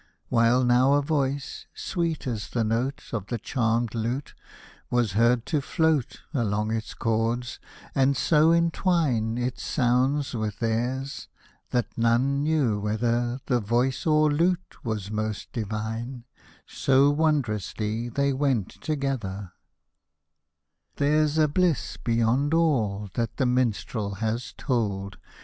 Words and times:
While 0.29 0.63
now 0.63 0.93
a 0.93 1.01
voice, 1.03 1.67
sweet 1.75 2.25
as 2.25 2.49
the 2.49 2.63
note 2.63 3.03
Of 3.13 3.27
the 3.27 3.37
charmed 3.37 3.93
lute, 3.93 4.33
was 4.89 5.11
heard 5.11 5.45
to 5.45 5.61
float 5.61 6.21
Along 6.33 6.71
its 6.71 6.95
chords, 6.95 7.59
and 7.93 8.17
so 8.17 8.51
entwine 8.51 9.37
Its 9.37 9.61
sounds 9.63 10.33
with 10.33 10.57
theirs, 10.57 11.27
that 11.69 11.95
none 11.99 12.41
knew 12.41 12.79
whether 12.79 13.41
The 13.45 13.59
voice 13.59 14.07
or 14.07 14.31
lute 14.31 14.83
was 14.83 15.11
most 15.11 15.51
divine, 15.51 16.23
So 16.65 17.11
wondrously 17.11 18.09
they 18.09 18.33
went 18.33 18.69
together:— 18.81 19.51
There's 20.95 21.37
a 21.37 21.47
bliss 21.47 21.97
beyond 22.03 22.55
all 22.55 23.11
that 23.13 23.37
the 23.37 23.45
minstrel 23.45 24.15
has 24.15 24.55
told. 24.57 25.19